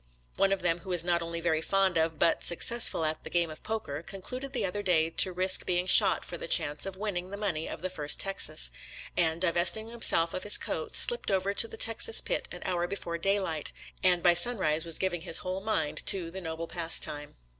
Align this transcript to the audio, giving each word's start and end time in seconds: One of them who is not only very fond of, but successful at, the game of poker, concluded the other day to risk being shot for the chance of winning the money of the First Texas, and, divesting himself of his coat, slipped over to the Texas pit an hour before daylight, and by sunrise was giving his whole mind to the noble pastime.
One 0.35 0.51
of 0.51 0.63
them 0.63 0.79
who 0.79 0.91
is 0.93 1.03
not 1.03 1.21
only 1.21 1.41
very 1.41 1.61
fond 1.61 1.95
of, 1.95 2.17
but 2.17 2.41
successful 2.41 3.05
at, 3.05 3.23
the 3.23 3.29
game 3.29 3.51
of 3.51 3.61
poker, 3.61 4.01
concluded 4.01 4.51
the 4.51 4.65
other 4.65 4.81
day 4.81 5.11
to 5.11 5.31
risk 5.31 5.63
being 5.63 5.85
shot 5.85 6.25
for 6.25 6.39
the 6.39 6.47
chance 6.47 6.87
of 6.87 6.97
winning 6.97 7.29
the 7.29 7.37
money 7.37 7.69
of 7.69 7.81
the 7.83 7.89
First 7.91 8.19
Texas, 8.19 8.71
and, 9.15 9.39
divesting 9.39 9.89
himself 9.89 10.33
of 10.33 10.41
his 10.41 10.57
coat, 10.57 10.95
slipped 10.95 11.29
over 11.29 11.53
to 11.53 11.67
the 11.67 11.77
Texas 11.77 12.19
pit 12.19 12.47
an 12.51 12.63
hour 12.65 12.87
before 12.87 13.19
daylight, 13.19 13.71
and 14.03 14.23
by 14.23 14.33
sunrise 14.33 14.85
was 14.85 14.97
giving 14.97 15.21
his 15.21 15.37
whole 15.45 15.61
mind 15.61 16.01
to 16.07 16.31
the 16.31 16.41
noble 16.41 16.65
pastime. 16.67 17.35